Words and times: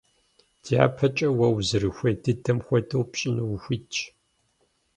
ДяпэкӀэ, 0.67 1.27
уэ 1.37 1.47
узэрыхуей 1.55 2.15
дыдэм 2.23 2.57
хуэдэу 2.65 3.03
пщӀыну 3.11 3.45
ухуитщ. 3.53 3.97